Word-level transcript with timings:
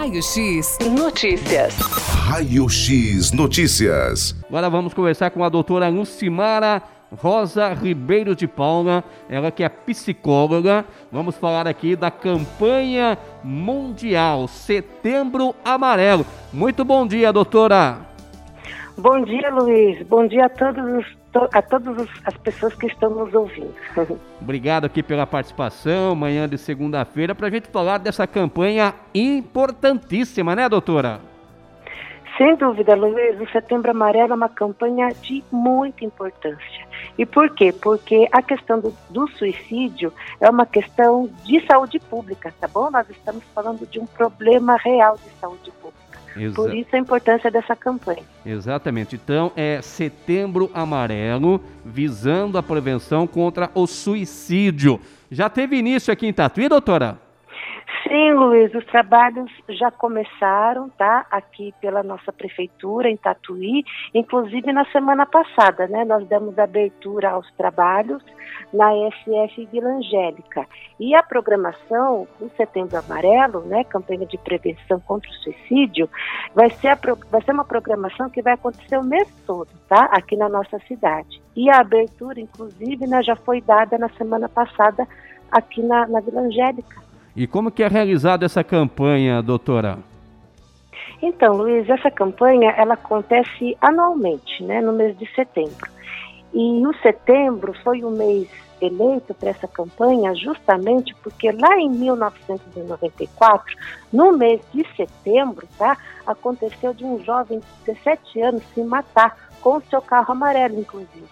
Raio 0.00 0.22
X 0.22 0.78
Notícias. 0.98 1.78
Raio 2.26 2.70
X 2.70 3.32
Notícias. 3.32 4.34
Agora 4.48 4.70
vamos 4.70 4.94
conversar 4.94 5.30
com 5.30 5.44
a 5.44 5.48
doutora 5.50 5.88
Lucimara 5.88 6.82
Rosa 7.18 7.74
Ribeiro 7.74 8.34
de 8.34 8.48
Paula, 8.48 9.04
ela 9.28 9.50
que 9.50 9.62
é 9.62 9.68
psicóloga. 9.68 10.86
Vamos 11.12 11.36
falar 11.36 11.68
aqui 11.68 11.94
da 11.96 12.10
campanha 12.10 13.18
mundial 13.44 14.48
Setembro 14.48 15.54
Amarelo. 15.62 16.24
Muito 16.50 16.82
bom 16.82 17.06
dia, 17.06 17.30
doutora. 17.30 17.98
Bom 18.96 19.22
dia, 19.22 19.50
Luiz. 19.50 20.02
Bom 20.06 20.26
dia 20.26 20.46
a 20.46 20.48
todos 20.48 20.82
os 20.82 21.19
a 21.52 21.62
todas 21.62 22.08
as 22.24 22.36
pessoas 22.38 22.74
que 22.74 22.86
estão 22.86 23.10
nos 23.10 23.32
ouvindo. 23.34 23.74
Obrigado 24.40 24.84
aqui 24.84 25.02
pela 25.02 25.26
participação, 25.26 26.14
manhã 26.14 26.48
de 26.48 26.58
segunda-feira, 26.58 27.34
para 27.34 27.46
a 27.46 27.50
gente 27.50 27.68
falar 27.68 27.98
dessa 27.98 28.26
campanha 28.26 28.94
importantíssima, 29.14 30.56
né, 30.56 30.68
doutora? 30.68 31.20
Sem 32.40 32.56
dúvida, 32.56 32.94
Luiz, 32.96 33.38
o 33.38 33.46
Setembro 33.50 33.90
Amarelo 33.90 34.32
é 34.32 34.34
uma 34.34 34.48
campanha 34.48 35.08
de 35.08 35.44
muita 35.52 36.06
importância. 36.06 36.88
E 37.18 37.26
por 37.26 37.50
quê? 37.50 37.70
Porque 37.70 38.26
a 38.32 38.40
questão 38.40 38.80
do, 38.80 38.94
do, 39.10 39.28
suicídio 39.32 40.10
é 40.40 40.48
uma 40.48 40.64
questão 40.64 41.28
de 41.44 41.60
saúde 41.66 42.00
pública, 42.00 42.54
tá 42.58 42.66
bom? 42.66 42.90
Nós 42.90 43.08
estamos 43.10 43.44
falando 43.54 43.86
de 43.86 44.00
um 44.00 44.06
problema 44.06 44.76
real 44.76 45.16
de 45.16 45.30
saúde 45.38 45.70
pública. 45.72 45.99
Exa 46.36 46.54
Por 46.54 46.74
isso 46.74 46.94
a 46.94 46.98
importância 46.98 47.50
dessa 47.50 47.74
campanha. 47.74 48.22
Exatamente. 48.44 49.16
Então 49.16 49.52
é 49.56 49.80
Setembro 49.82 50.70
Amarelo, 50.72 51.60
visando 51.84 52.58
a 52.58 52.62
prevenção 52.62 53.26
contra 53.26 53.70
o 53.74 53.86
suicídio. 53.86 55.00
Já 55.30 55.48
teve 55.48 55.76
início 55.76 56.12
aqui 56.12 56.26
em 56.26 56.32
Tatuí, 56.32 56.68
doutora? 56.68 57.29
Sim, 58.10 58.32
Luiz, 58.32 58.74
os 58.74 58.84
trabalhos 58.86 59.48
já 59.68 59.88
começaram, 59.88 60.88
tá? 60.88 61.24
Aqui 61.30 61.72
pela 61.80 62.02
nossa 62.02 62.32
prefeitura 62.32 63.08
em 63.08 63.16
Tatuí, 63.16 63.84
inclusive 64.12 64.72
na 64.72 64.84
semana 64.86 65.24
passada, 65.24 65.86
né? 65.86 66.04
Nós 66.04 66.26
demos 66.26 66.58
abertura 66.58 67.30
aos 67.30 67.48
trabalhos 67.52 68.20
na 68.72 68.90
SF 69.12 69.64
Vila 69.66 69.90
Angélica. 69.90 70.66
E 70.98 71.14
a 71.14 71.22
programação 71.22 72.26
do 72.40 72.50
Setembro 72.56 72.98
Amarelo, 72.98 73.60
né, 73.60 73.84
campanha 73.84 74.26
de 74.26 74.36
prevenção 74.38 74.98
contra 74.98 75.30
o 75.30 75.34
suicídio, 75.34 76.10
vai 76.52 76.68
ser, 76.68 76.88
a, 76.88 76.98
vai 77.30 77.40
ser 77.42 77.52
uma 77.52 77.64
programação 77.64 78.28
que 78.28 78.42
vai 78.42 78.54
acontecer 78.54 78.98
o 78.98 79.04
mês 79.04 79.28
todo, 79.46 79.68
tá? 79.88 80.06
Aqui 80.06 80.36
na 80.36 80.48
nossa 80.48 80.80
cidade. 80.80 81.40
E 81.54 81.70
a 81.70 81.78
abertura, 81.78 82.40
inclusive, 82.40 83.06
né, 83.06 83.22
já 83.22 83.36
foi 83.36 83.60
dada 83.60 83.96
na 83.96 84.08
semana 84.08 84.48
passada 84.48 85.06
aqui 85.48 85.80
na, 85.80 86.08
na 86.08 86.18
Vila 86.18 86.40
Angélica. 86.40 87.09
E 87.40 87.46
como 87.46 87.70
que 87.70 87.82
é 87.82 87.88
realizada 87.88 88.44
essa 88.44 88.62
campanha, 88.62 89.40
doutora? 89.40 89.96
Então, 91.22 91.56
Luiz, 91.56 91.88
essa 91.88 92.10
campanha 92.10 92.70
ela 92.72 92.92
acontece 92.92 93.74
anualmente, 93.80 94.62
né, 94.62 94.82
no 94.82 94.92
mês 94.92 95.16
de 95.16 95.24
setembro. 95.34 95.90
E 96.52 96.86
o 96.86 96.92
setembro 97.00 97.72
foi 97.82 98.04
o 98.04 98.10
mês 98.10 98.46
eleito 98.78 99.32
para 99.32 99.48
essa 99.48 99.66
campanha 99.66 100.34
justamente 100.34 101.14
porque 101.22 101.50
lá 101.50 101.78
em 101.78 101.88
1994, 101.88 103.74
no 104.12 104.36
mês 104.36 104.60
de 104.74 104.86
setembro, 104.94 105.66
tá, 105.78 105.96
aconteceu 106.26 106.92
de 106.92 107.06
um 107.06 107.24
jovem 107.24 107.60
de 107.60 107.94
17 107.94 108.38
anos 108.42 108.62
se 108.74 108.84
matar 108.84 109.34
com 109.62 109.78
o 109.78 109.82
seu 109.88 110.02
carro 110.02 110.32
amarelo, 110.32 110.78
inclusive. 110.78 111.24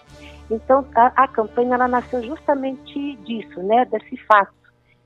Então, 0.49 0.83
a, 0.95 1.23
a 1.23 1.27
campanha 1.27 1.75
ela 1.75 1.87
nasceu 1.87 2.23
justamente 2.23 3.15
disso, 3.17 3.61
né, 3.61 3.85
desse 3.85 4.17
fato 4.25 4.57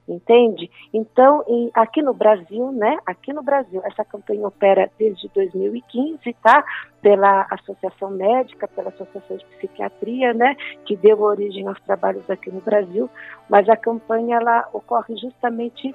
entende? 0.07 0.69
Então, 0.93 1.43
em, 1.47 1.69
aqui 1.73 2.01
no 2.01 2.13
Brasil, 2.13 2.71
né? 2.71 2.97
Aqui 3.05 3.33
no 3.33 3.41
Brasil, 3.41 3.81
essa 3.85 4.03
campanha 4.03 4.47
opera 4.47 4.89
desde 4.97 5.27
2015, 5.29 6.33
tá? 6.41 6.63
Pela 7.01 7.47
Associação 7.51 8.11
Médica, 8.11 8.67
pela 8.67 8.89
Associação 8.89 9.37
de 9.37 9.45
Psiquiatria, 9.57 10.33
né? 10.33 10.55
Que 10.85 10.95
deu 10.95 11.21
origem 11.21 11.67
aos 11.67 11.79
trabalhos 11.81 12.29
aqui 12.29 12.51
no 12.51 12.61
Brasil, 12.61 13.09
mas 13.49 13.67
a 13.69 13.77
campanha 13.77 14.37
ela 14.37 14.67
ocorre 14.73 15.15
justamente 15.17 15.93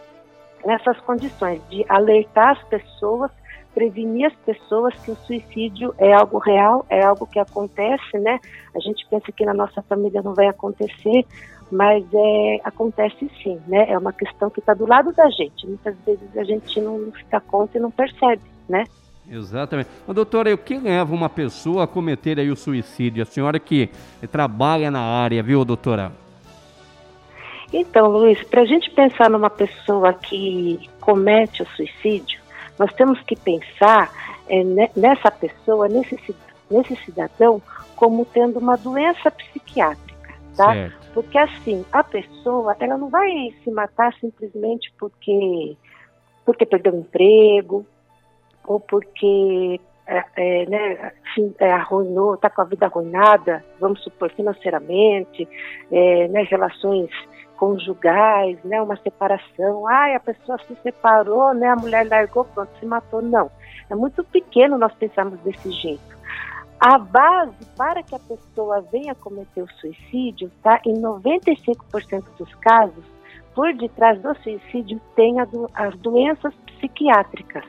nessas 0.64 0.98
condições 1.00 1.62
de 1.68 1.84
alertar 1.88 2.50
as 2.50 2.62
pessoas 2.64 3.30
prevenir 3.74 4.26
as 4.26 4.34
pessoas 4.38 4.92
que 5.04 5.12
o 5.12 5.14
suicídio 5.14 5.94
é 5.98 6.12
algo 6.12 6.38
real, 6.38 6.84
é 6.88 7.00
algo 7.00 7.26
que 7.28 7.38
acontece, 7.38 8.18
né? 8.18 8.41
A 8.74 8.80
gente 8.80 9.06
pensa 9.08 9.30
que 9.30 9.44
na 9.44 9.54
nossa 9.54 9.80
família 9.82 10.20
não 10.20 10.34
vai 10.34 10.48
acontecer, 10.48 11.24
mas 11.70 12.04
é, 12.12 12.60
acontece 12.64 13.30
sim, 13.42 13.60
né? 13.66 13.90
É 13.90 13.98
uma 13.98 14.12
questão 14.12 14.50
que 14.50 14.60
está 14.60 14.74
do 14.74 14.86
lado 14.86 15.12
da 15.12 15.28
gente. 15.30 15.66
Muitas 15.66 15.94
vezes 16.06 16.36
a 16.36 16.44
gente 16.44 16.80
não 16.80 17.12
se 17.12 17.24
dá 17.30 17.40
conta 17.40 17.78
e 17.78 17.80
não 17.80 17.90
percebe, 17.90 18.42
né? 18.68 18.84
Exatamente. 19.30 19.90
Mas, 20.06 20.16
doutora, 20.16 20.54
o 20.54 20.58
que 20.58 20.78
leva 20.78 21.14
uma 21.14 21.28
pessoa 21.28 21.84
a 21.84 21.86
cometer 21.86 22.38
aí 22.40 22.50
o 22.50 22.56
suicídio? 22.56 23.22
A 23.22 23.26
senhora 23.26 23.58
que 23.58 23.90
trabalha 24.32 24.90
na 24.90 25.00
área, 25.00 25.42
viu, 25.42 25.64
doutora? 25.64 26.12
Então, 27.72 28.08
Luiz, 28.08 28.42
para 28.44 28.62
a 28.62 28.64
gente 28.64 28.90
pensar 28.90 29.28
numa 29.28 29.50
pessoa 29.50 30.14
que 30.14 30.88
comete 31.00 31.62
o 31.62 31.66
suicídio, 31.76 32.40
nós 32.78 32.92
temos 32.94 33.20
que 33.22 33.36
pensar 33.36 34.10
é, 34.48 34.62
nessa 34.96 35.30
pessoa, 35.30 35.86
nesse, 35.88 36.18
nesse 36.70 36.96
cidadão, 37.04 37.60
como 37.94 38.24
tendo 38.24 38.58
uma 38.58 38.76
doença 38.76 39.30
psiquiátrica, 39.30 40.07
tá? 40.58 40.74
Certo. 40.74 41.12
Porque 41.14 41.38
assim, 41.38 41.84
a 41.92 42.04
pessoa, 42.04 42.76
ela 42.80 42.98
não 42.98 43.08
vai 43.08 43.54
se 43.62 43.70
matar 43.70 44.12
simplesmente 44.14 44.92
porque, 44.98 45.76
porque 46.44 46.66
perdeu 46.66 46.92
o 46.92 46.98
emprego, 46.98 47.86
ou 48.66 48.80
porque 48.80 49.80
é, 50.06 50.24
é, 50.36 50.66
né, 50.66 51.12
é, 51.60 51.72
arruinou, 51.72 52.34
está 52.34 52.50
com 52.50 52.60
a 52.60 52.64
vida 52.64 52.86
arruinada, 52.86 53.64
vamos 53.80 54.02
supor, 54.02 54.30
financeiramente, 54.32 55.48
é, 55.91 56.28
né, 56.28 56.42
relações 56.42 57.08
conjugais, 57.56 58.58
né, 58.64 58.80
uma 58.82 58.97
separação, 58.97 59.86
ai, 59.86 60.14
a 60.14 60.20
pessoa 60.20 60.58
se 60.66 60.76
separou, 60.82 61.54
né, 61.54 61.68
a 61.68 61.76
mulher 61.76 62.06
largou, 62.08 62.44
pronto, 62.44 62.70
se 62.78 62.86
matou. 62.86 63.22
Não, 63.22 63.50
é 63.88 63.94
muito 63.94 64.22
pequeno 64.24 64.76
nós 64.76 64.92
pensarmos 64.94 65.38
desse 65.41 65.70
jeito. 65.72 66.17
A 66.81 66.97
base 66.97 67.65
para 67.77 68.03
que 68.03 68.15
a 68.15 68.21
pessoa 68.21 68.81
venha 68.93 69.15
cometer 69.15 69.62
o 69.62 69.72
suicídio, 69.81 70.50
tá, 70.62 70.81
em 70.87 70.94
95% 70.94 72.25
dos 72.39 72.55
casos, 72.56 73.05
por 73.55 73.75
detrás 73.75 74.21
do 74.22 74.34
suicídio 74.43 75.00
tem 75.16 75.34
do, 75.47 75.69
as 75.75 75.97
doenças 75.97 76.55
psiquiátricas, 76.66 77.65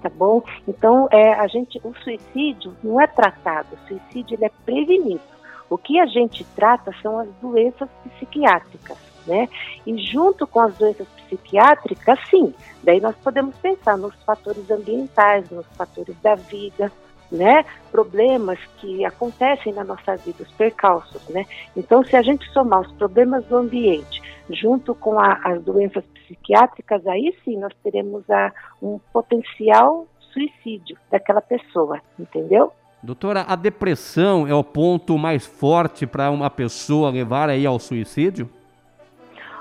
tá 0.00 0.08
bom? 0.08 0.42
Então, 0.66 1.06
é, 1.10 1.34
a 1.34 1.46
gente, 1.46 1.78
o 1.84 1.94
suicídio 2.02 2.74
não 2.82 2.98
é 3.00 3.06
tratado, 3.06 3.68
o 3.74 3.88
suicídio 3.88 4.38
é 4.40 4.48
prevenido. 4.64 5.20
O 5.68 5.76
que 5.76 6.00
a 6.00 6.06
gente 6.06 6.44
trata 6.54 6.94
são 7.02 7.18
as 7.18 7.28
doenças 7.42 7.90
psiquiátricas 8.04 9.06
né? 9.26 9.48
E 9.86 9.98
junto 9.98 10.46
com 10.46 10.60
as 10.60 10.76
doenças 10.76 11.06
psiquiátricas, 11.08 12.18
sim, 12.30 12.54
daí 12.82 13.00
nós 13.00 13.16
podemos 13.16 13.56
pensar 13.56 13.98
nos 13.98 14.14
fatores 14.24 14.70
ambientais, 14.70 15.50
nos 15.50 15.66
fatores 15.76 16.16
da 16.22 16.34
vida, 16.34 16.92
né? 17.30 17.64
Problemas 17.90 18.58
que 18.78 19.04
acontecem 19.04 19.72
na 19.72 19.84
nossa 19.84 20.16
vida, 20.16 20.42
os 20.42 20.52
percalços, 20.52 21.22
né? 21.28 21.44
Então, 21.76 22.04
se 22.04 22.16
a 22.16 22.22
gente 22.22 22.48
somar 22.52 22.80
os 22.80 22.92
problemas 22.92 23.44
do 23.46 23.56
ambiente 23.56 24.22
junto 24.50 24.94
com 24.94 25.18
a, 25.18 25.40
as 25.44 25.62
doenças 25.62 26.04
psiquiátricas, 26.04 27.06
aí 27.06 27.34
sim 27.44 27.58
nós 27.58 27.72
teremos 27.82 28.28
a, 28.30 28.52
um 28.82 28.98
potencial 29.12 30.06
suicídio 30.32 30.96
daquela 31.10 31.40
pessoa, 31.40 32.00
entendeu? 32.18 32.72
Doutora, 33.02 33.44
a 33.46 33.54
depressão 33.54 34.46
é 34.46 34.54
o 34.54 34.64
ponto 34.64 35.16
mais 35.16 35.46
forte 35.46 36.06
para 36.06 36.30
uma 36.30 36.50
pessoa 36.50 37.10
levar 37.10 37.48
aí 37.48 37.64
ao 37.64 37.78
suicídio? 37.78 38.48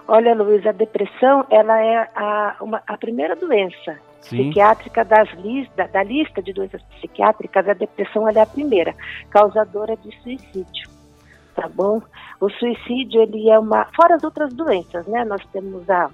Olha, 0.08 0.36
Luiz, 0.36 0.66
a 0.66 0.72
depressão 0.72 1.46
ela 1.50 1.80
é 1.80 2.10
a, 2.16 2.56
uma, 2.62 2.82
a 2.88 2.98
primeira 2.98 3.36
doença. 3.36 4.00
Psiquiátrica 4.26 5.06
das 5.06 5.30
lista, 5.34 5.88
da 5.88 6.04
lista 6.04 6.42
de 6.42 6.54
doenças 6.54 6.82
psiquiátricas, 6.84 7.68
a 7.68 7.74
depressão 7.74 8.28
é 8.28 8.40
a 8.40 8.46
primeira, 8.46 8.94
causadora 9.30 9.96
de 9.98 10.16
suicídio. 10.22 10.90
Tá 11.56 11.70
bom? 11.70 12.02
O 12.40 12.50
suicídio, 12.50 13.22
ele 13.22 13.50
é 13.50 13.58
uma. 13.58 13.86
Fora 13.96 14.16
as 14.16 14.24
outras 14.24 14.54
doenças, 14.54 15.08
né? 15.08 15.24
Nós 15.24 15.42
temos 15.54 15.90
a 15.90 16.10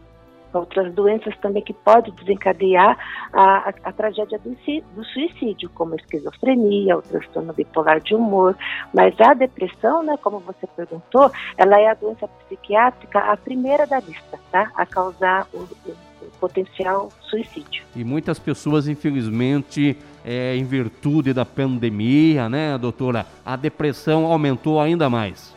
outras 0.53 0.93
doenças 0.93 1.35
também 1.37 1.63
que 1.63 1.73
podem 1.73 2.13
desencadear 2.13 2.97
a, 3.33 3.69
a, 3.69 3.73
a 3.83 3.91
tragédia 3.91 4.37
do, 4.39 4.55
do, 4.95 5.05
suicídio, 5.05 5.69
como 5.73 5.93
a 5.93 5.95
esquizofrenia, 5.95 6.97
o 6.97 7.01
transtorno 7.01 7.53
bipolar 7.53 8.01
de 8.01 8.13
humor. 8.13 8.55
Mas 8.93 9.19
a 9.19 9.33
depressão, 9.33 10.03
né, 10.03 10.17
como 10.21 10.39
você 10.39 10.67
perguntou, 10.67 11.31
ela 11.57 11.79
é 11.79 11.87
a 11.87 11.93
doença 11.93 12.27
psiquiátrica 12.27 13.19
a 13.19 13.37
primeira 13.37 13.87
da 13.87 13.99
lista, 13.99 14.39
tá? 14.51 14.71
A 14.75 14.85
causar 14.85 15.47
o, 15.53 15.59
o 15.59 16.10
potencial 16.41 17.09
suicídio. 17.29 17.83
E 17.95 18.03
muitas 18.03 18.39
pessoas, 18.39 18.87
infelizmente, 18.87 19.95
é, 20.25 20.55
em 20.55 20.63
virtude 20.65 21.33
da 21.33 21.45
pandemia, 21.45 22.49
né, 22.49 22.75
doutora, 22.79 23.27
a 23.45 23.55
depressão 23.55 24.25
aumentou 24.25 24.81
ainda 24.81 25.07
mais. 25.09 25.55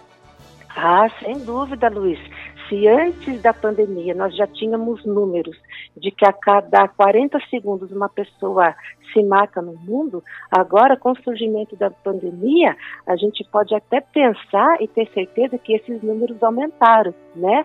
Ah, 0.76 1.08
sem 1.20 1.38
dúvida, 1.38 1.88
Luiz. 1.88 2.18
Se 2.68 2.88
antes 2.88 3.40
da 3.42 3.52
pandemia 3.52 4.14
nós 4.14 4.34
já 4.34 4.46
tínhamos 4.46 5.04
números 5.04 5.56
de 5.96 6.10
que 6.10 6.26
a 6.26 6.32
cada 6.32 6.88
40 6.88 7.38
segundos 7.50 7.92
uma 7.92 8.08
pessoa 8.08 8.74
se 9.12 9.22
mata 9.22 9.62
no 9.62 9.74
mundo, 9.74 10.24
agora 10.50 10.96
com 10.96 11.12
o 11.12 11.22
surgimento 11.22 11.76
da 11.76 11.90
pandemia, 11.90 12.76
a 13.06 13.16
gente 13.16 13.44
pode 13.44 13.74
até 13.74 14.00
pensar 14.00 14.82
e 14.82 14.88
ter 14.88 15.08
certeza 15.12 15.58
que 15.58 15.74
esses 15.74 16.02
números 16.02 16.42
aumentaram, 16.42 17.14
né? 17.36 17.64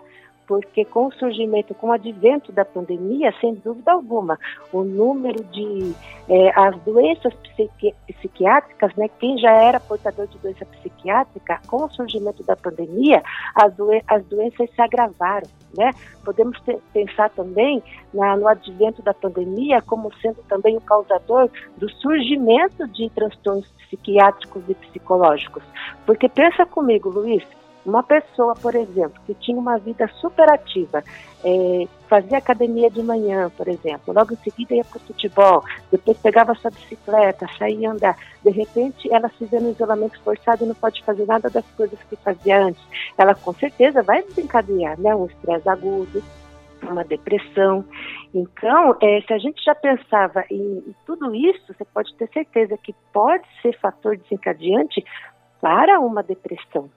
Porque 0.50 0.84
com 0.84 1.06
o 1.06 1.12
surgimento, 1.12 1.72
com 1.76 1.90
o 1.90 1.92
advento 1.92 2.50
da 2.50 2.64
pandemia, 2.64 3.32
sem 3.40 3.54
dúvida 3.54 3.92
alguma, 3.92 4.36
o 4.72 4.82
número 4.82 5.44
de 5.44 5.94
é, 6.28 6.50
as 6.58 6.76
doenças 6.80 7.32
psiqui 7.34 7.94
psiquiátricas, 8.18 8.92
né, 8.96 9.08
quem 9.20 9.38
já 9.38 9.52
era 9.52 9.78
portador 9.78 10.26
de 10.26 10.36
doença 10.38 10.66
psiquiátrica, 10.66 11.60
com 11.68 11.84
o 11.84 11.90
surgimento 11.90 12.42
da 12.42 12.56
pandemia, 12.56 13.22
as, 13.54 13.72
as 14.08 14.24
doenças 14.24 14.68
se 14.74 14.82
agravaram. 14.82 15.46
Né? 15.78 15.92
Podemos 16.24 16.58
pensar 16.92 17.30
também 17.30 17.80
na, 18.12 18.36
no 18.36 18.48
advento 18.48 19.00
da 19.02 19.14
pandemia 19.14 19.80
como 19.80 20.12
sendo 20.16 20.42
também 20.48 20.76
o 20.76 20.80
causador 20.80 21.48
do 21.76 21.88
surgimento 21.88 22.88
de 22.88 23.08
transtornos 23.10 23.68
psiquiátricos 23.86 24.64
e 24.68 24.74
psicológicos. 24.74 25.62
Porque 26.04 26.28
pensa 26.28 26.66
comigo, 26.66 27.08
Luiz, 27.08 27.44
uma 27.84 28.02
pessoa, 28.02 28.54
por 28.54 28.74
exemplo, 28.74 29.20
que 29.26 29.34
tinha 29.34 29.58
uma 29.58 29.78
vida 29.78 30.06
superativa, 30.20 31.02
é, 31.42 31.88
fazia 32.08 32.38
academia 32.38 32.90
de 32.90 33.02
manhã, 33.02 33.50
por 33.56 33.68
exemplo, 33.68 34.12
logo 34.12 34.34
em 34.34 34.36
seguida 34.36 34.74
ia 34.74 34.84
para 34.84 34.98
o 34.98 35.00
futebol, 35.00 35.64
depois 35.90 36.18
pegava 36.18 36.54
sua 36.54 36.70
bicicleta, 36.70 37.46
saía 37.58 37.90
andar, 37.90 38.16
de 38.44 38.50
repente 38.50 39.10
ela 39.12 39.30
se 39.38 39.44
vê 39.46 39.58
no 39.58 39.70
isolamento 39.70 40.20
forçado 40.22 40.64
e 40.64 40.68
não 40.68 40.74
pode 40.74 41.02
fazer 41.04 41.26
nada 41.26 41.48
das 41.48 41.64
coisas 41.76 41.98
que 42.02 42.16
fazia 42.16 42.64
antes. 42.64 42.82
Ela 43.16 43.34
com 43.34 43.52
certeza 43.54 44.02
vai 44.02 44.22
desencadear 44.22 45.00
né, 45.00 45.14
um 45.14 45.26
estresse 45.26 45.68
agudo, 45.68 46.22
uma 46.82 47.04
depressão. 47.04 47.84
Então, 48.34 48.96
é, 49.00 49.20
se 49.22 49.32
a 49.32 49.38
gente 49.38 49.62
já 49.64 49.74
pensava 49.74 50.44
em, 50.50 50.78
em, 50.86 50.94
tudo 51.06 51.34
isso, 51.34 51.72
você 51.72 51.84
pode 51.84 52.14
ter 52.16 52.28
certeza 52.28 52.76
que 52.76 52.94
pode 53.12 53.46
ser 53.62 53.78
fator 53.78 54.16
desencadeante 54.16 55.04
para 55.60 56.00
uma 56.00 56.22
depressão 56.22 56.90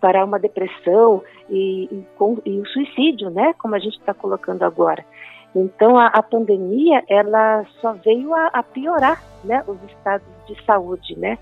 para 0.00 0.24
uma 0.24 0.38
depressão 0.38 1.22
e, 1.48 1.84
e, 1.84 2.06
com, 2.16 2.38
e 2.44 2.60
o 2.60 2.66
suicídio, 2.66 3.30
né? 3.30 3.54
Como 3.58 3.74
a 3.74 3.78
gente 3.78 3.98
está 3.98 4.14
colocando 4.14 4.62
agora. 4.62 5.04
Então 5.54 5.98
a, 5.98 6.06
a, 6.08 6.22
pandemia 6.22 7.02
ela 7.08 7.64
só 7.80 7.92
veio 7.94 8.34
a, 8.34 8.48
a, 8.48 8.62
piorar, 8.62 9.22
né? 9.44 9.62
Os 9.66 9.78
estados 9.90 10.26
de 10.46 10.62
saúde, 10.64 11.18
né? 11.18 11.38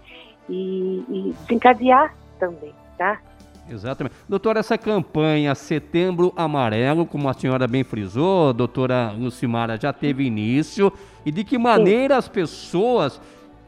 E, 0.49 1.05
e 1.09 1.35
desencadear 1.41 2.15
também, 2.39 2.73
tá? 2.97 3.21
Exatamente. 3.69 4.15
Doutora, 4.29 4.61
essa 4.61 4.79
campanha 4.79 5.55
Setembro 5.55 6.33
Amarelo, 6.37 7.05
como 7.05 7.29
a 7.29 7.35
senhora 7.35 7.67
bem 7.67 7.83
frisou, 7.83 8.53
doutora 8.53 9.11
Lucimara, 9.11 9.77
já 9.77 9.93
teve 9.93 10.25
início. 10.25 10.93
E 11.25 11.33
de 11.33 11.43
que 11.43 11.59
maneira 11.59 12.15
Sim. 12.15 12.19
as 12.19 12.29
pessoas 12.29 13.21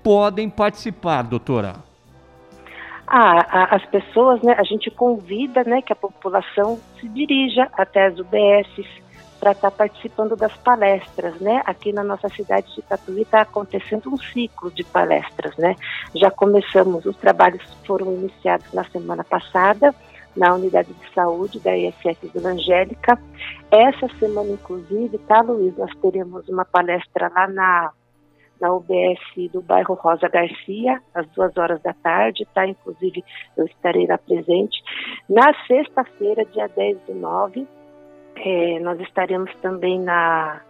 podem 0.05 0.49
participar, 0.49 1.23
doutora? 1.23 1.88
As 3.11 3.85
pessoas, 3.87 4.43
né, 4.43 4.55
a 4.59 4.63
gente 4.63 4.91
convida 4.91 5.65
né, 5.65 5.81
que 5.83 5.93
a 5.93 5.97
população 5.97 6.79
se 7.01 7.09
dirija 7.09 7.69
até 7.73 8.07
as 8.07 8.19
UBSs 8.19 8.87
para 9.41 9.53
estar 9.53 9.71
tá 9.71 9.77
participando 9.77 10.37
das 10.37 10.55
palestras, 10.59 11.41
né? 11.41 11.63
Aqui 11.65 11.93
na 11.93 12.03
nossa 12.03 12.29
cidade 12.29 12.75
de 12.75 12.83
Tatuí 12.83 13.23
está 13.23 13.43
acontecendo 13.43 14.13
um 14.13 14.17
ciclo 14.17 14.71
de 14.71 14.83
palestras, 14.83 15.57
né? 15.57 15.77
Já 16.17 16.31
começamos, 16.31 17.07
os 17.07 17.17
trabalhos 17.17 17.63
foram 17.87 18.13
iniciados 18.15 18.73
na 18.73 18.85
semana 18.85 19.23
passada 19.23 19.95
na 20.37 20.55
unidade 20.55 20.93
de 20.93 21.15
saúde 21.15 21.59
da 21.61 21.77
ISF 21.77 22.31
Vila 22.33 22.51
Angélica. 22.51 23.19
Essa 23.71 24.09
semana, 24.19 24.51
inclusive, 24.53 25.19
tá, 25.27 25.41
Luiz, 25.41 25.77
nós 25.77 25.91
teremos 26.01 26.49
uma 26.49 26.65
palestra 26.65 27.31
lá 27.35 27.49
na 27.49 27.91
na 28.61 28.73
UBS 28.73 29.51
do 29.53 29.61
bairro 29.61 29.95
Rosa 29.95 30.29
Garcia, 30.29 31.01
às 31.15 31.27
duas 31.31 31.57
horas 31.57 31.81
da 31.83 31.93
tarde, 31.93 32.47
tá? 32.55 32.67
Inclusive, 32.67 33.25
eu 33.57 33.67
estarei 33.67 34.07
lá 34.07 34.19
presente. 34.19 34.83
Na 35.29 35.53
sexta-feira, 35.67 36.45
dia 36.45 36.69
10 36.69 36.99
do 37.07 37.15
9, 37.15 37.67
é, 38.37 38.79
nós 38.81 39.01
estaremos 39.01 39.55
também 39.57 40.01
na, 40.01 40.61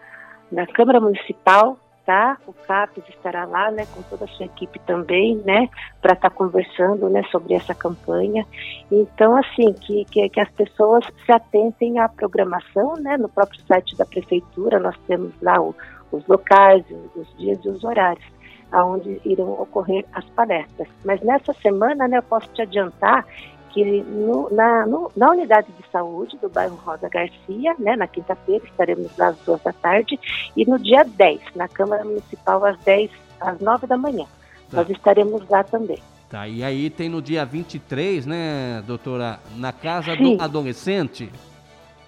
na 0.51 0.67
Câmara 0.67 1.01
Municipal, 1.01 1.79
tá? 2.09 2.39
O 2.47 2.55
CAPES 2.55 3.05
estará 3.11 3.45
lá, 3.45 3.71
né, 3.71 3.87
com 3.95 4.01
toda 4.01 4.25
a 4.25 4.29
sua 4.29 4.47
equipe 4.47 4.79
também, 4.87 5.37
né, 5.45 5.69
para 6.01 6.15
estar 6.15 6.31
tá 6.31 6.35
conversando, 6.35 7.11
né, 7.11 7.23
sobre 7.31 7.53
essa 7.53 7.75
campanha. 7.75 8.47
Então, 8.91 9.37
assim, 9.37 9.75
que, 9.75 10.07
que, 10.07 10.27
que, 10.31 10.41
as 10.41 10.51
pessoas 10.53 11.05
se 11.27 11.31
atentem 11.31 11.99
à 11.99 12.09
programação, 12.09 12.95
né, 12.95 13.19
no 13.19 13.29
próprio 13.29 13.61
site 13.67 13.95
da 13.95 14.07
prefeitura, 14.07 14.79
nós 14.79 14.97
temos 15.07 15.35
lá 15.43 15.61
o, 15.61 15.75
os 16.13 16.27
locais, 16.27 16.85
os 17.15 17.37
dias 17.37 17.59
e 17.65 17.69
os 17.69 17.85
horários 17.85 18.25
aonde 18.71 19.21
irão 19.25 19.53
ocorrer 19.53 20.05
as 20.13 20.25
palestras. 20.27 20.89
Mas 21.05 21.21
nessa 21.23 21.53
semana, 21.55 22.07
né, 22.07 22.19
eu 22.19 22.23
posso 22.23 22.49
te 22.49 22.63
adiantar 22.63 23.25
que 23.71 24.03
no, 24.03 24.49
na, 24.51 24.87
no, 24.87 25.11
na 25.17 25.31
unidade 25.31 25.69
de 25.73 25.91
saúde 25.91 26.37
do 26.39 26.49
bairro 26.49 26.77
Rosa 26.77 27.09
Garcia, 27.09 27.75
né, 27.79 27.97
na 27.97 28.07
quinta-feira, 28.07 28.65
estaremos 28.65 29.15
lá 29.17 29.29
às 29.29 29.39
duas 29.39 29.63
da 29.63 29.73
tarde, 29.73 30.19
e 30.57 30.65
no 30.65 30.79
dia 30.79 31.05
10, 31.05 31.41
na 31.55 31.69
Câmara 31.69 32.05
Municipal, 32.05 32.65
às 32.65 32.79
10, 32.79 33.11
às 33.41 33.61
9 33.61 33.87
da 33.87 33.97
manhã. 33.97 34.25
Tá. 34.71 34.79
Nós 34.79 34.91
estaremos 34.91 35.47
lá 35.49 35.63
também. 35.63 35.99
Tá, 36.31 36.47
e 36.47 36.63
aí 36.63 36.91
tem 36.91 37.09
no 37.09 37.23
dia 37.23 37.45
23, 37.45 38.27
né, 38.27 38.83
doutora, 38.87 39.39
na 39.57 39.73
Casa 39.73 40.15
Sim. 40.17 40.37
do 40.37 40.43
Adolescente? 40.43 41.31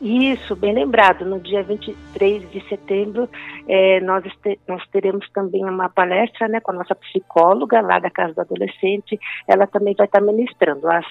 Isso, 0.00 0.56
bem 0.56 0.74
lembrado. 0.74 1.24
No 1.24 1.38
dia 1.38 1.62
23 1.62 2.50
de 2.50 2.68
setembro, 2.68 3.28
é, 3.68 4.00
nós, 4.00 4.24
nós 4.66 4.82
teremos 4.90 5.28
também 5.30 5.64
uma 5.64 5.88
palestra 5.88 6.48
né, 6.48 6.60
com 6.60 6.70
a 6.70 6.74
nossa 6.74 6.94
psicóloga 6.94 7.80
lá 7.80 7.98
da 7.98 8.10
Casa 8.10 8.34
do 8.34 8.40
Adolescente. 8.40 9.18
Ela 9.46 9.66
também 9.66 9.94
vai 9.94 10.06
estar 10.06 10.20
ministrando 10.20 10.90
às, 10.90 11.04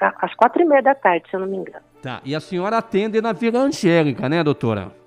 às 0.00 0.34
quatro 0.34 0.62
e 0.62 0.64
meia 0.64 0.82
da 0.82 0.94
tarde, 0.94 1.28
se 1.28 1.36
eu 1.36 1.40
não 1.40 1.46
me 1.46 1.58
engano. 1.58 1.84
Tá, 2.02 2.20
e 2.24 2.34
a 2.34 2.40
senhora 2.40 2.78
atende 2.78 3.20
na 3.20 3.32
Vila 3.32 3.58
Angélica, 3.60 4.28
né, 4.28 4.42
doutora? 4.42 4.99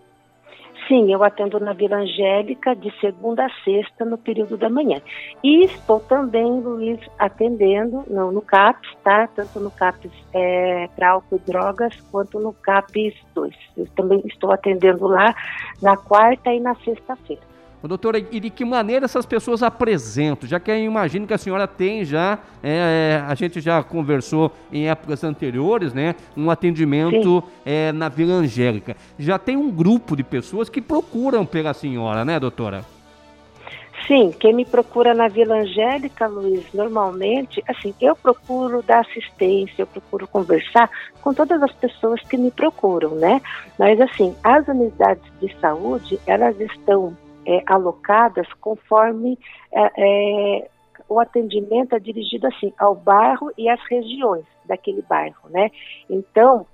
Sim, 0.88 1.14
eu 1.14 1.24
atendo 1.24 1.60
na 1.60 1.72
Vila 1.72 1.98
Angélica 1.98 2.76
de 2.76 2.92
segunda 3.00 3.46
a 3.46 3.64
sexta 3.64 4.04
no 4.04 4.18
período 4.18 4.58
da 4.58 4.70
manhã. 4.70 5.02
E 5.44 5.64
estou 5.64 6.00
também, 6.02 6.60
Luiz, 6.60 7.00
atendendo 7.18 8.04
no, 8.08 8.32
no 8.32 8.42
CAPS, 8.42 8.90
tá? 9.04 9.28
Tanto 9.28 9.60
no 9.60 9.72
CAPS 9.72 10.12
é, 10.34 10.90
para 10.96 11.12
álcool 11.12 11.36
e 11.38 11.52
drogas, 11.52 11.96
quanto 12.12 12.40
no 12.40 12.54
CAPS 12.54 13.16
2. 13.34 13.56
Eu 13.78 13.88
também 13.96 14.22
estou 14.26 14.52
atendendo 14.52 15.08
lá 15.08 15.34
na 15.82 15.96
quarta 15.96 16.52
e 16.52 16.60
na 16.60 16.76
sexta-feira. 16.76 17.53
Ô, 17.84 17.88
doutora, 17.88 18.18
e 18.18 18.40
de 18.40 18.50
que 18.50 18.64
maneira 18.64 19.04
essas 19.04 19.26
pessoas 19.26 19.62
apresentam? 19.62 20.48
Já 20.48 20.58
que 20.58 20.72
eu 20.72 20.78
imagino 20.78 21.28
que 21.28 21.34
a 21.34 21.38
senhora 21.38 21.68
tem 21.68 22.06
já, 22.06 22.40
é, 22.64 23.20
é 23.20 23.26
a 23.28 23.36
gente 23.36 23.60
já 23.60 23.84
conversou 23.84 24.54
em 24.72 24.88
épocas 24.88 25.22
anteriores, 25.22 25.94
né? 25.94 26.16
Um 26.38 26.50
atendimento 26.50 27.44
é, 27.66 27.92
na 27.92 28.08
Vila 28.08 28.36
Angélica. 28.36 28.96
Já 29.20 29.38
tem 29.38 29.58
um 29.58 29.70
grupo 29.70 30.16
de 30.16 30.24
pessoas 30.24 30.70
que 30.70 30.82
procuram 30.82 31.46
pela 31.46 31.74
senhora, 31.74 32.24
né, 32.24 32.40
doutora? 32.40 32.86
Sim, 34.08 34.34
quem 34.40 34.54
me 34.54 34.64
procura 34.64 35.14
na 35.14 35.28
Vila 35.28 35.56
Angélica, 35.56 36.26
Luiz, 36.26 36.66
normalmente, 36.74 37.62
assim, 37.68 37.94
eu 38.00 38.16
procuro 38.16 38.82
dar 38.82 39.02
assistência, 39.02 39.82
eu 39.82 39.88
procuro 39.88 40.26
conversar 40.26 40.90
com 41.22 41.34
todas 41.34 41.62
as 41.62 41.72
pessoas 41.74 42.22
que 42.22 42.38
me 42.38 42.50
procuram, 42.50 43.16
né? 43.16 43.42
Mas, 43.78 44.00
assim, 44.00 44.34
as 44.42 44.66
unidades 44.70 45.24
de 45.42 45.54
saúde, 45.60 46.18
elas 46.26 46.58
estão 46.62 47.16
é, 47.46 47.64
alocadas 47.66 48.48
conforme 48.62 49.38
é, 49.72 49.92
é, 49.98 50.70
o 51.08 51.20
atendimento 51.20 51.96
é 51.96 52.00
dirigido 52.00 52.48
assim 52.48 52.74
ao 52.78 52.96
bairro 52.96 53.52
e 53.58 53.70
às 53.70 53.80
regiões 53.90 54.46
daquele 54.66 55.02
bairro, 55.02 55.50
né? 55.50 55.70
Então, 56.10 56.66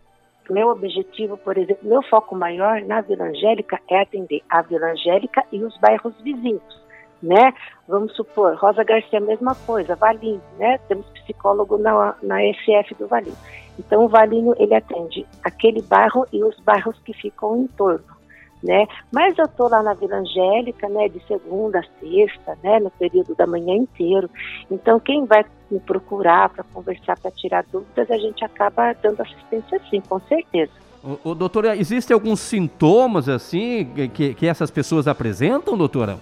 meu 0.50 0.70
objetivo, 0.70 1.38
por 1.38 1.58
exemplo, 1.58 1.88
meu 1.88 2.02
foco 2.04 2.36
maior 2.36 2.82
na 2.82 3.02
Vila 3.02 3.26
Angélica 3.26 3.80
é 3.90 4.02
atender 4.02 4.42
a 4.50 4.62
Vila 4.62 4.92
Angélica 4.92 5.44
e 5.52 5.64
os 5.64 5.78
bairros 5.78 6.14
vizinhos, 6.22 6.82
né? 7.22 7.54
Vamos 7.88 8.16
supor, 8.16 8.56
Rosa 8.56 8.84
Garcia, 8.84 9.20
mesma 9.20 9.56
coisa, 9.56 9.96
Valinho, 9.96 10.42
né? 10.58 10.80
Temos 10.88 11.06
psicólogo 11.10 11.78
na, 11.78 12.16
na 12.22 12.38
SF 12.42 12.96
do 12.96 13.08
Valinho. 13.08 13.38
Então, 13.78 14.06
o 14.06 14.10
Valinho, 14.10 14.54
ele 14.58 14.76
atende 14.76 15.26
aquele 15.44 15.82
bairro 15.82 16.26
e 16.34 16.44
os 16.44 16.60
bairros 16.60 17.00
que 17.00 17.14
ficam 17.14 17.58
em 17.58 17.68
torno 17.68 18.19
né? 18.64 18.88
Mas 19.12 19.38
eu 19.38 19.46
estou 19.46 19.70
lá 19.70 19.82
na 19.82 19.94
Vila 19.94 20.18
Angélica, 20.18 20.88
né, 20.90 21.08
de 21.08 21.22
segunda 21.26 21.80
a 21.80 21.84
sexta, 22.00 22.58
né, 22.64 22.80
no 22.80 22.90
período 22.92 23.36
da 23.36 23.48
manhã 23.48 23.76
inteiro. 23.76 24.30
Então, 24.70 25.00
quem 25.00 25.26
vai 25.26 25.46
me 25.72 25.80
procurar 25.80 26.50
para 26.50 26.64
conversar, 26.64 27.18
para 27.20 27.32
tirar 27.32 27.64
dúvidas, 27.72 28.10
a 28.12 28.18
gente 28.18 28.44
acaba 28.44 28.94
dando 28.94 29.22
assistência 29.22 29.82
sim, 29.90 30.02
com 30.02 30.20
certeza. 30.22 30.72
O, 31.04 31.32
o, 31.32 31.36
doutora, 31.36 31.78
existem 31.78 32.14
alguns 32.14 32.42
sintomas 32.42 33.30
assim 33.30 34.10
que, 34.14 34.34
que 34.34 34.48
essas 34.48 34.70
pessoas 34.70 35.08
apresentam, 35.08 35.78
doutora? 35.78 36.20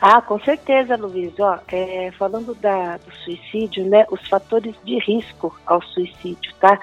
Ah, 0.00 0.20
com 0.20 0.38
certeza, 0.40 0.96
Luiz. 0.96 1.32
Ó, 1.38 1.58
é, 1.68 2.10
falando 2.18 2.54
da, 2.56 2.96
do 2.98 3.14
suicídio, 3.24 3.84
né, 3.86 4.04
os 4.10 4.28
fatores 4.28 4.74
de 4.84 4.98
risco 4.98 5.56
ao 5.64 5.80
suicídio, 5.80 6.52
tá? 6.60 6.78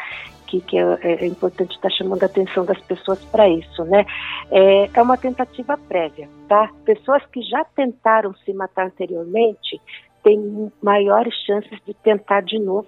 Aqui 0.50 0.62
que 0.62 0.78
é, 0.78 0.82
é, 1.02 1.24
é 1.24 1.26
importante 1.28 1.76
estar 1.76 1.90
chamando 1.92 2.24
a 2.24 2.26
atenção 2.26 2.66
das 2.66 2.80
pessoas 2.82 3.24
para 3.26 3.48
isso, 3.48 3.84
né? 3.86 4.06
É, 4.52 4.90
é 4.92 5.02
uma 5.02 5.18
tentativa 5.18 5.78
prévia, 5.78 6.28
tá? 6.48 6.70
Pessoas 6.84 7.24
que 7.28 7.42
já 7.44 7.64
tentaram 7.76 8.34
se 8.34 8.52
matar 8.54 8.88
anteriormente 8.88 9.80
têm 10.24 10.72
maiores 10.82 11.34
chances 11.46 11.80
de 11.86 11.94
tentar 11.94 12.42
de 12.42 12.58
novo, 12.60 12.88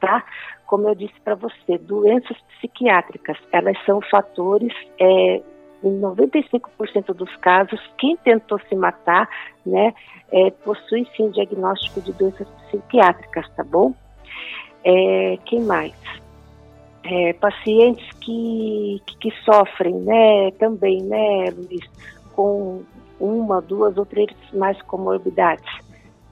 tá? 0.00 0.24
Como 0.66 0.88
eu 0.88 0.94
disse 0.94 1.20
para 1.22 1.34
você, 1.34 1.76
doenças 1.78 2.36
psiquiátricas, 2.56 3.36
elas 3.52 3.76
são 3.84 4.00
fatores 4.00 4.72
é, 4.98 5.42
em 5.84 6.00
95% 6.00 7.12
dos 7.14 7.34
casos, 7.36 7.78
quem 7.98 8.16
tentou 8.16 8.58
se 8.68 8.74
matar, 8.74 9.28
né, 9.66 9.92
é, 10.30 10.50
possui 10.50 11.06
sim 11.16 11.28
diagnóstico 11.30 12.00
de 12.00 12.12
doenças 12.12 12.48
psiquiátricas, 12.48 13.46
tá 13.54 13.64
bom? 13.64 13.92
É, 14.84 15.38
quem 15.44 15.60
mais? 15.60 15.92
É, 17.04 17.32
pacientes 17.32 18.06
que, 18.20 19.02
que, 19.06 19.16
que, 19.18 19.30
sofrem, 19.44 19.94
né, 19.94 20.52
também, 20.52 21.02
né, 21.02 21.50
Luiz, 21.50 21.84
com 22.32 22.82
uma, 23.18 23.60
duas 23.60 23.96
ou 23.96 24.06
três 24.06 24.30
mais 24.52 24.80
comorbidades, 24.82 25.66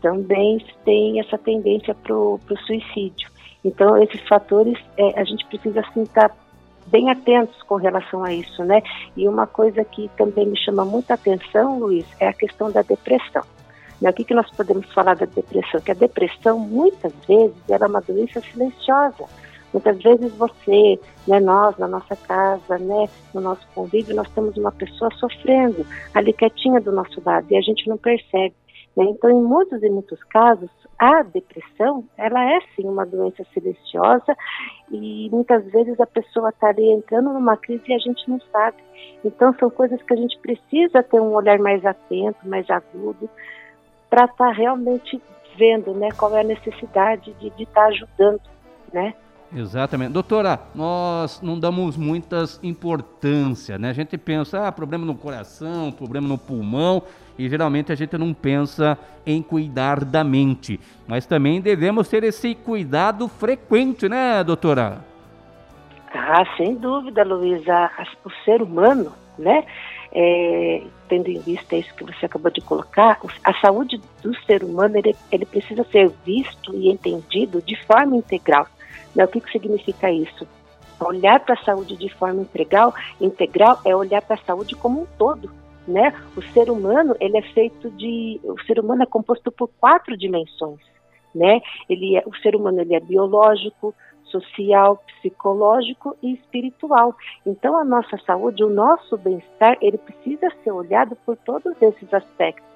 também 0.00 0.64
tem 0.84 1.20
essa 1.20 1.36
tendência 1.36 1.94
para 1.94 2.14
o 2.14 2.40
suicídio. 2.66 3.28
Então, 3.64 3.96
esses 4.02 4.20
fatores, 4.28 4.78
é, 4.96 5.20
a 5.20 5.24
gente 5.24 5.44
precisa, 5.46 5.80
assim, 5.80 6.02
estar 6.02 6.28
tá 6.28 6.34
bem 6.86 7.10
atentos 7.10 7.62
com 7.62 7.76
relação 7.76 8.24
a 8.24 8.32
isso, 8.32 8.64
né? 8.64 8.82
E 9.16 9.28
uma 9.28 9.46
coisa 9.46 9.84
que 9.84 10.08
também 10.16 10.46
me 10.46 10.58
chama 10.58 10.84
muita 10.84 11.14
atenção, 11.14 11.78
Luiz, 11.78 12.06
é 12.18 12.28
a 12.28 12.32
questão 12.32 12.70
da 12.70 12.82
depressão. 12.82 13.42
Né? 14.00 14.10
O 14.10 14.12
que, 14.12 14.24
que 14.24 14.34
nós 14.34 14.50
podemos 14.50 14.90
falar 14.92 15.14
da 15.14 15.26
depressão? 15.26 15.80
Que 15.80 15.90
a 15.90 15.94
depressão, 15.94 16.58
muitas 16.58 17.12
vezes, 17.28 17.56
ela 17.68 17.84
é 17.84 17.88
uma 17.88 18.00
doença 18.00 18.40
silenciosa. 18.40 19.24
Muitas 19.72 20.02
vezes 20.02 20.32
você, 20.34 20.98
né, 21.26 21.38
nós 21.40 21.76
na 21.78 21.86
nossa 21.86 22.16
casa, 22.16 22.78
né, 22.78 23.08
no 23.32 23.40
nosso 23.40 23.66
convívio, 23.74 24.16
nós 24.16 24.28
temos 24.30 24.56
uma 24.56 24.72
pessoa 24.72 25.10
sofrendo 25.14 25.86
ali 26.14 26.32
quietinha 26.32 26.80
do 26.80 26.90
nosso 26.90 27.22
lado 27.24 27.46
e 27.50 27.56
a 27.56 27.60
gente 27.60 27.88
não 27.88 27.96
percebe. 27.96 28.54
Né? 28.96 29.04
Então, 29.04 29.30
em 29.30 29.42
muitos 29.42 29.82
e 29.82 29.88
muitos 29.88 30.22
casos, 30.24 30.70
a 30.98 31.22
depressão, 31.22 32.04
ela 32.16 32.44
é 32.52 32.60
sim 32.74 32.84
uma 32.84 33.06
doença 33.06 33.44
silenciosa 33.54 34.36
e 34.90 35.28
muitas 35.30 35.64
vezes 35.66 35.98
a 36.00 36.06
pessoa 36.06 36.50
está 36.50 36.68
ali 36.68 36.90
entrando 36.90 37.32
numa 37.32 37.56
crise 37.56 37.84
e 37.88 37.94
a 37.94 37.98
gente 37.98 38.28
não 38.28 38.40
sabe. 38.52 38.76
Então, 39.24 39.54
são 39.58 39.70
coisas 39.70 40.02
que 40.02 40.12
a 40.12 40.16
gente 40.16 40.38
precisa 40.38 41.02
ter 41.02 41.20
um 41.20 41.32
olhar 41.32 41.58
mais 41.58 41.84
atento, 41.84 42.46
mais 42.46 42.68
agudo, 42.68 43.30
para 44.08 44.24
estar 44.24 44.36
tá 44.36 44.52
realmente 44.52 45.20
vendo 45.56 45.94
né, 45.94 46.08
qual 46.16 46.36
é 46.36 46.40
a 46.40 46.44
necessidade 46.44 47.32
de 47.34 47.48
estar 47.62 47.82
tá 47.82 47.86
ajudando, 47.86 48.42
né? 48.92 49.14
Exatamente. 49.54 50.12
Doutora, 50.12 50.60
nós 50.74 51.40
não 51.42 51.58
damos 51.58 51.96
muitas 51.96 52.60
importância, 52.62 53.78
né? 53.78 53.90
A 53.90 53.92
gente 53.92 54.16
pensa, 54.16 54.68
ah, 54.68 54.72
problema 54.72 55.04
no 55.04 55.14
coração, 55.14 55.90
problema 55.90 56.28
no 56.28 56.38
pulmão, 56.38 57.02
e 57.36 57.48
geralmente 57.48 57.90
a 57.90 57.94
gente 57.96 58.16
não 58.16 58.32
pensa 58.32 58.96
em 59.26 59.42
cuidar 59.42 60.04
da 60.04 60.22
mente. 60.22 60.78
Mas 61.06 61.26
também 61.26 61.60
devemos 61.60 62.08
ter 62.08 62.22
esse 62.22 62.54
cuidado 62.54 63.26
frequente, 63.26 64.08
né, 64.08 64.44
doutora? 64.44 65.04
Ah, 66.14 66.44
sem 66.56 66.76
dúvida, 66.76 67.24
Luísa. 67.24 67.90
O 68.24 68.30
ser 68.44 68.62
humano, 68.62 69.12
né? 69.38 69.64
É, 70.12 70.82
tendo 71.08 71.28
em 71.28 71.38
vista 71.38 71.76
isso 71.76 71.94
que 71.94 72.04
você 72.04 72.26
acabou 72.26 72.50
de 72.50 72.60
colocar, 72.60 73.20
a 73.44 73.54
saúde 73.60 74.00
do 74.22 74.34
ser 74.44 74.64
humano 74.64 74.96
ele, 74.96 75.14
ele 75.30 75.46
precisa 75.46 75.84
ser 75.84 76.10
visto 76.24 76.74
e 76.74 76.90
entendido 76.90 77.62
de 77.62 77.76
forma 77.84 78.16
integral. 78.16 78.66
Né? 79.14 79.24
O 79.24 79.28
que, 79.28 79.40
que 79.40 79.50
significa 79.50 80.10
isso? 80.10 80.46
Olhar 81.00 81.40
para 81.40 81.54
a 81.54 81.64
saúde 81.64 81.96
de 81.96 82.08
forma 82.10 82.42
integral, 82.42 82.94
integral 83.20 83.80
é 83.84 83.94
olhar 83.96 84.20
para 84.22 84.36
a 84.36 84.44
saúde 84.44 84.74
como 84.74 85.02
um 85.02 85.06
todo. 85.18 85.50
Né? 85.88 86.14
O 86.36 86.42
ser 86.42 86.70
humano 86.70 87.16
ele 87.18 87.38
é 87.38 87.42
feito 87.42 87.90
de, 87.90 88.40
o 88.44 88.60
ser 88.62 88.78
humano 88.78 89.02
é 89.02 89.06
composto 89.06 89.50
por 89.50 89.68
quatro 89.80 90.16
dimensões, 90.16 90.80
né? 91.34 91.60
Ele 91.88 92.16
é, 92.16 92.22
o 92.26 92.36
ser 92.36 92.54
humano 92.54 92.80
ele 92.80 92.94
é 92.94 93.00
biológico, 93.00 93.94
social, 94.24 95.02
psicológico 95.06 96.16
e 96.22 96.34
espiritual. 96.34 97.16
Então 97.44 97.76
a 97.76 97.84
nossa 97.84 98.16
saúde, 98.18 98.62
o 98.62 98.70
nosso 98.70 99.16
bem-estar, 99.16 99.76
ele 99.80 99.98
precisa 99.98 100.48
ser 100.62 100.70
olhado 100.70 101.16
por 101.26 101.36
todos 101.38 101.74
esses 101.80 102.12
aspectos. 102.12 102.69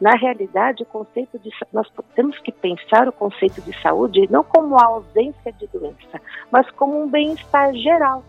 Na 0.00 0.12
realidade, 0.12 0.82
o 0.82 0.86
conceito 0.86 1.38
de 1.38 1.50
nós 1.72 1.90
temos 2.14 2.38
que 2.38 2.52
pensar 2.52 3.08
o 3.08 3.12
conceito 3.12 3.60
de 3.62 3.80
saúde 3.80 4.28
não 4.30 4.44
como 4.44 4.76
a 4.76 4.84
ausência 4.84 5.52
de 5.52 5.66
doença, 5.68 6.20
mas 6.50 6.70
como 6.72 7.02
um 7.02 7.08
bem-estar 7.08 7.74
geral, 7.74 8.22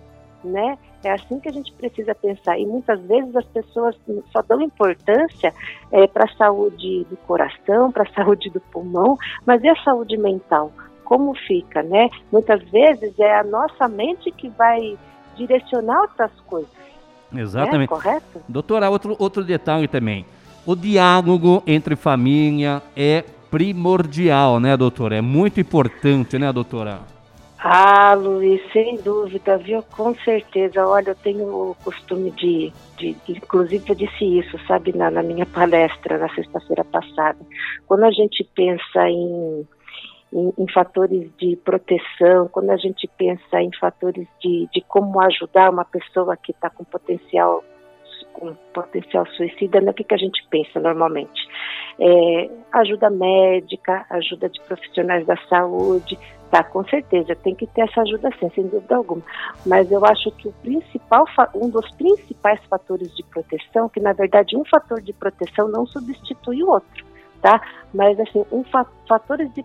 né? 0.43 0.77
É 1.03 1.11
assim 1.11 1.39
que 1.39 1.47
a 1.47 1.51
gente 1.51 1.71
precisa 1.73 2.13
pensar. 2.13 2.59
E 2.59 2.65
muitas 2.65 2.99
vezes 3.01 3.33
as 3.35 3.45
pessoas 3.45 3.95
só 4.31 4.41
dão 4.41 4.61
importância 4.61 5.53
é, 5.91 6.07
para 6.07 6.25
a 6.25 6.35
saúde 6.35 7.05
do 7.09 7.17
coração, 7.17 7.91
para 7.91 8.03
a 8.03 8.11
saúde 8.13 8.49
do 8.49 8.59
pulmão, 8.59 9.17
mas 9.45 9.63
e 9.63 9.69
a 9.69 9.75
saúde 9.83 10.17
mental? 10.17 10.71
Como 11.05 11.33
fica, 11.35 11.81
né? 11.81 12.09
Muitas 12.31 12.61
vezes 12.69 13.17
é 13.17 13.39
a 13.39 13.43
nossa 13.43 13.87
mente 13.87 14.29
que 14.31 14.49
vai 14.49 14.97
direcionar 15.35 16.01
outras 16.01 16.31
coisas. 16.41 16.79
Exatamente. 17.33 17.85
É, 17.85 17.87
correto? 17.87 18.41
Doutora, 18.47 18.89
outro, 18.89 19.15
outro 19.19 19.43
detalhe 19.43 19.87
também. 19.87 20.25
O 20.69 20.75
diálogo 20.75 21.63
entre 21.65 21.95
família 21.95 22.79
é 22.95 23.23
primordial, 23.49 24.59
né, 24.59 24.77
doutora? 24.77 25.15
É 25.15 25.19
muito 25.19 25.59
importante, 25.59 26.37
né, 26.37 26.53
doutora? 26.53 26.99
Ah, 27.57 28.13
Luiz, 28.13 28.61
sem 28.71 28.97
dúvida, 28.97 29.57
viu? 29.57 29.81
Com 29.81 30.13
certeza. 30.13 30.85
Olha, 30.85 31.09
eu 31.09 31.15
tenho 31.15 31.47
o 31.47 31.75
costume 31.83 32.29
de, 32.29 32.71
de, 32.99 33.17
inclusive 33.27 33.83
eu 33.89 33.95
disse 33.95 34.23
isso, 34.23 34.59
sabe, 34.67 34.95
na, 34.95 35.09
na 35.09 35.23
minha 35.23 35.47
palestra 35.47 36.19
na 36.19 36.29
sexta-feira 36.35 36.85
passada. 36.85 37.39
Quando 37.87 38.03
a 38.03 38.11
gente 38.11 38.47
pensa 38.53 39.09
em, 39.09 39.67
em, 40.31 40.53
em, 40.55 40.71
fatores 40.71 41.31
de 41.39 41.55
proteção, 41.55 42.47
quando 42.47 42.69
a 42.69 42.77
gente 42.77 43.09
pensa 43.17 43.59
em 43.59 43.71
fatores 43.79 44.27
de, 44.39 44.69
de 44.71 44.81
como 44.87 45.19
ajudar 45.21 45.71
uma 45.71 45.83
pessoa 45.83 46.37
que 46.37 46.51
está 46.51 46.69
com 46.69 46.83
potencial 46.83 47.63
com 48.39 48.55
potencial 48.73 49.25
suicida, 49.27 49.81
né, 49.81 49.91
o 49.91 49.93
que, 49.93 50.03
que 50.03 50.13
a 50.13 50.17
gente 50.17 50.41
pensa 50.49 50.79
normalmente? 50.79 51.47
É, 51.99 52.49
ajuda 52.71 53.09
médica, 53.09 54.05
ajuda 54.09 54.49
de 54.49 54.61
profissionais 54.61 55.25
da 55.25 55.35
saúde, 55.49 56.17
tá, 56.49 56.63
com 56.63 56.83
certeza, 56.85 57.35
tem 57.35 57.53
que 57.53 57.67
ter 57.67 57.81
essa 57.81 58.01
ajuda 58.01 58.29
sim, 58.39 58.49
sem 58.55 58.67
dúvida 58.67 58.95
alguma. 58.95 59.21
Mas 59.65 59.91
eu 59.91 60.03
acho 60.05 60.31
que 60.31 60.47
o 60.47 60.53
principal, 60.63 61.25
um 61.53 61.69
dos 61.69 61.89
principais 61.95 62.59
fatores 62.65 63.13
de 63.15 63.23
proteção, 63.23 63.89
que 63.89 63.99
na 63.99 64.13
verdade 64.13 64.55
um 64.55 64.63
fator 64.65 65.01
de 65.01 65.13
proteção 65.13 65.67
não 65.67 65.85
substitui 65.85 66.63
o 66.63 66.69
outro, 66.69 67.05
tá? 67.41 67.61
Mas 67.93 68.19
assim, 68.19 68.45
um 68.51 68.63
fatores 68.63 69.53
de, 69.53 69.63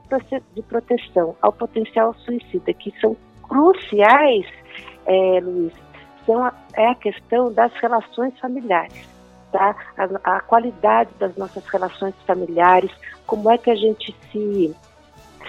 de 0.55 0.63
proteção 0.63 1.37
ao 1.41 1.53
potencial 1.53 2.15
suicida 2.15 2.73
que 2.75 2.93
são 3.01 3.17
cruciais, 3.43 4.47
é, 5.07 5.41
Luiz, 5.41 5.73
a, 6.33 6.53
é 6.75 6.89
a 6.89 6.95
questão 6.95 7.53
das 7.53 7.73
relações 7.75 8.39
familiares. 8.39 9.09
Tá? 9.53 9.77
A, 9.97 10.37
a, 10.37 10.41
qualidade 10.41 11.11
das 11.19 11.37
nossas 11.37 11.65
relações 11.67 12.15
familiares, 12.27 12.91
como 13.27 13.51
é 13.51 13.59
que 13.59 13.71
a 13.71 13.77
gente 13.77 14.15
se, 14.33 14.75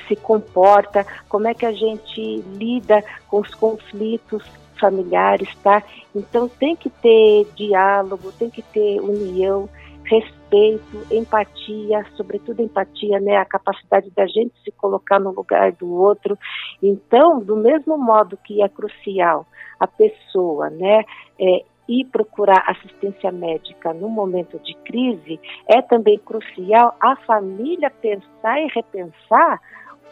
se 0.08 0.16
comporta, 0.18 1.06
como 1.28 1.48
é 1.48 1.54
que 1.54 1.66
a 1.66 1.72
gente 1.72 2.42
lida 2.54 3.04
com 3.28 3.40
os 3.40 3.54
conflitos 3.56 4.44
familiares, 4.80 5.54
tá? 5.64 5.84
Então 6.16 6.48
tem 6.48 6.76
que 6.76 6.90
ter 6.90 7.48
diálogo, 7.56 8.32
tem 8.32 8.50
que 8.50 8.62
ter 8.62 9.00
união, 9.00 9.70
respeito, 10.04 11.06
empatia, 11.12 12.06
sobretudo 12.16 12.62
empatia, 12.62 13.20
né? 13.20 13.38
A 13.38 13.46
capacidade 13.46 14.10
da 14.12 14.26
gente 14.28 14.54
se 14.64 14.72
colocar 14.72 15.20
no 15.20 15.32
lugar 15.32 15.72
do 15.74 15.92
outro. 15.94 16.38
Então, 16.82 17.40
do 17.40 17.56
mesmo 17.56 17.98
modo 17.98 18.38
que 18.38 18.62
é 18.62 18.70
crucial 18.70 19.46
a 19.80 19.88
pessoa, 19.88 20.70
né, 20.70 21.04
é, 21.40 21.64
ir 21.88 22.06
procurar 22.06 22.64
assistência 22.68 23.32
médica 23.32 23.94
no 23.94 24.10
momento 24.10 24.58
de 24.60 24.74
crise, 24.86 25.40
é 25.68 25.82
também 25.82 26.18
crucial 26.18 26.96
a 27.00 27.16
família 27.18 27.90
pensar 27.90 28.62
e 28.62 28.68
repensar 28.68 29.62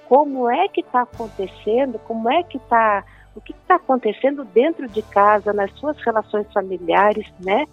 como 0.07 0.49
é 0.49 0.67
que 0.67 0.81
está 0.81 1.01
acontecendo, 1.01 1.97
como 1.99 2.29
é 2.29 2.43
que 2.43 2.57
está, 2.57 3.03
o 3.35 3.41
que 3.41 3.51
está 3.51 3.75
acontecendo 3.75 4.43
dentro 4.45 4.87
de 4.87 5.01
casa, 5.01 5.53
nas 5.53 5.71
suas 5.73 5.97
relações 6.03 6.51
familiares, 6.53 7.25
né? 7.43 7.65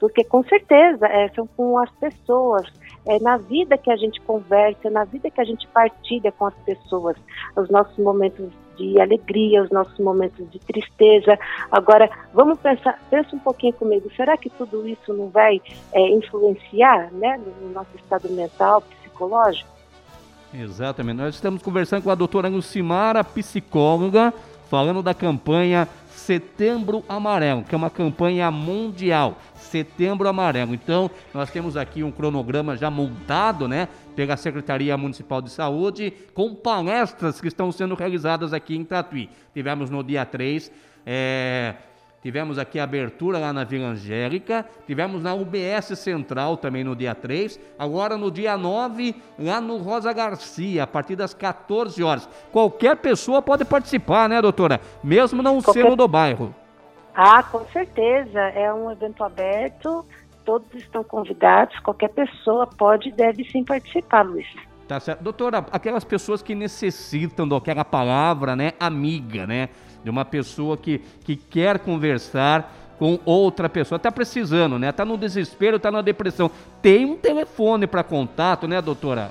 Porque 0.00 0.24
com 0.24 0.42
certeza 0.44 1.06
é, 1.06 1.28
são 1.28 1.46
com 1.46 1.78
as 1.78 1.90
pessoas, 1.92 2.66
é 3.06 3.18
na 3.20 3.36
vida 3.36 3.78
que 3.78 3.90
a 3.90 3.96
gente 3.96 4.20
conversa, 4.20 4.90
na 4.90 5.04
vida 5.04 5.30
que 5.30 5.40
a 5.40 5.44
gente 5.44 5.66
partilha 5.68 6.32
com 6.32 6.46
as 6.46 6.54
pessoas, 6.56 7.16
os 7.56 7.70
nossos 7.70 7.96
momentos 7.98 8.50
de 8.76 9.00
alegria, 9.00 9.62
os 9.62 9.70
nossos 9.70 9.98
momentos 9.98 10.50
de 10.50 10.58
tristeza. 10.58 11.38
Agora, 11.70 12.10
vamos 12.32 12.58
pensar, 12.58 12.98
pensa 13.08 13.34
um 13.34 13.38
pouquinho 13.38 13.72
comigo, 13.72 14.10
será 14.16 14.36
que 14.36 14.50
tudo 14.50 14.86
isso 14.86 15.12
não 15.12 15.28
vai 15.28 15.60
é, 15.92 16.08
influenciar 16.10 17.12
né, 17.12 17.40
no 17.62 17.70
nosso 17.70 17.96
estado 17.96 18.28
mental, 18.30 18.82
psicológico? 18.82 19.70
Exatamente. 20.52 21.16
Nós 21.16 21.34
estamos 21.34 21.62
conversando 21.62 22.04
com 22.04 22.10
a 22.10 22.14
doutora 22.14 22.48
Lucimara, 22.48 23.24
psicóloga, 23.24 24.32
falando 24.68 25.02
da 25.02 25.14
campanha 25.14 25.88
Setembro 26.24 27.04
Amarelo, 27.08 27.64
que 27.64 27.74
é 27.74 27.76
uma 27.76 27.90
campanha 27.90 28.50
mundial. 28.50 29.38
Setembro 29.56 30.28
Amarelo. 30.28 30.72
Então, 30.72 31.10
nós 31.34 31.50
temos 31.50 31.76
aqui 31.76 32.02
um 32.02 32.10
cronograma 32.10 32.76
já 32.76 32.90
montado, 32.90 33.66
né, 33.66 33.88
pela 34.14 34.36
Secretaria 34.36 34.96
Municipal 34.96 35.42
de 35.42 35.50
Saúde, 35.50 36.12
com 36.32 36.54
palestras 36.54 37.40
que 37.40 37.48
estão 37.48 37.70
sendo 37.72 37.94
realizadas 37.94 38.52
aqui 38.52 38.76
em 38.76 38.84
Tatuí. 38.84 39.28
Tivemos 39.52 39.90
no 39.90 40.02
dia 40.02 40.24
3, 40.24 40.70
é, 41.04 41.74
tivemos 42.24 42.58
aqui 42.58 42.80
a 42.80 42.84
abertura 42.84 43.38
lá 43.38 43.52
na 43.52 43.64
Vila 43.64 43.88
Angélica, 43.88 44.64
tivemos 44.86 45.22
na 45.22 45.34
UBS 45.34 45.98
Central 45.98 46.56
também 46.56 46.82
no 46.82 46.96
dia 46.96 47.14
3, 47.14 47.60
agora 47.78 48.16
no 48.16 48.30
dia 48.30 48.56
9, 48.56 49.14
lá 49.38 49.60
no 49.60 49.76
Rosa 49.76 50.10
Garcia, 50.10 50.84
a 50.84 50.86
partir 50.86 51.16
das 51.16 51.34
14 51.34 52.02
horas. 52.02 52.26
Qualquer 52.50 52.96
pessoa 52.96 53.42
pode 53.42 53.66
participar, 53.66 54.26
né, 54.26 54.40
doutora? 54.40 54.80
Mesmo 55.02 55.42
não 55.42 55.60
Qualquer... 55.60 55.82
sendo 55.82 55.96
do 55.96 56.08
bairro. 56.08 56.54
Ah, 57.14 57.42
com 57.42 57.62
certeza. 57.66 58.40
É 58.40 58.72
um 58.72 58.90
evento 58.90 59.22
aberto, 59.22 60.06
todos 60.46 60.74
estão 60.74 61.04
convidados, 61.04 61.78
qualquer 61.80 62.08
pessoa 62.08 62.66
pode 62.66 63.10
e 63.10 63.12
deve 63.12 63.44
sim 63.44 63.62
participar, 63.62 64.22
Luiz. 64.22 64.46
Tá 64.88 64.98
certo. 64.98 65.22
Doutora, 65.22 65.64
aquelas 65.70 66.04
pessoas 66.04 66.42
que 66.42 66.54
necessitam 66.54 67.46
daquela 67.46 67.84
palavra, 67.84 68.56
né, 68.56 68.72
amiga, 68.80 69.46
né, 69.46 69.68
de 70.04 70.10
uma 70.10 70.24
pessoa 70.24 70.76
que, 70.76 70.98
que 71.24 71.34
quer 71.34 71.78
conversar 71.78 72.94
com 72.98 73.18
outra 73.24 73.68
pessoa, 73.68 73.98
tá 73.98 74.12
precisando, 74.12 74.78
né, 74.78 74.92
tá 74.92 75.04
no 75.04 75.16
desespero, 75.16 75.80
tá 75.80 75.90
na 75.90 76.02
depressão. 76.02 76.50
Tem 76.80 77.04
um 77.04 77.16
telefone 77.16 77.86
para 77.86 78.04
contato, 78.04 78.68
né, 78.68 78.80
doutora? 78.80 79.30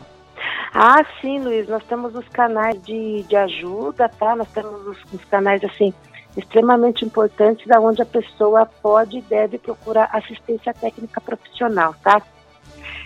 Ah, 0.74 1.06
sim, 1.22 1.40
Luiz, 1.40 1.68
nós 1.70 1.84
temos 1.84 2.16
os 2.16 2.28
canais 2.30 2.82
de, 2.84 3.24
de 3.24 3.36
ajuda, 3.36 4.10
tá? 4.10 4.36
Nós 4.36 4.52
temos 4.52 4.88
os, 4.88 4.98
os 5.14 5.24
canais, 5.26 5.64
assim, 5.64 5.94
extremamente 6.36 7.06
importantes, 7.06 7.68
da 7.68 7.80
onde 7.80 8.02
a 8.02 8.06
pessoa 8.06 8.66
pode 8.66 9.20
e 9.20 9.22
deve 9.22 9.60
procurar 9.60 10.10
assistência 10.12 10.74
técnica 10.74 11.22
profissional, 11.22 11.94
tá? 12.04 12.22